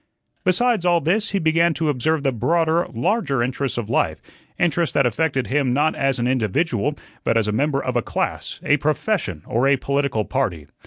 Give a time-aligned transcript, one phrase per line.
[0.43, 4.19] Besides all this, he began to observe the broader, larger interests of life,
[4.57, 8.59] interests that affected him not as an individual, but as a member of a class,
[8.63, 10.65] a profession, or a political party.